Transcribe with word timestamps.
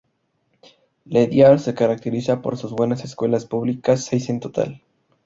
Ledyard 1.05 1.59
se 1.59 1.75
caracteriza 1.75 2.41
por 2.41 2.57
sus 2.57 2.71
buenas 2.71 3.03
escuelas 3.05 3.45
públicas, 3.45 4.03
seis 4.03 4.29
en 4.31 4.39
total. 4.39 4.81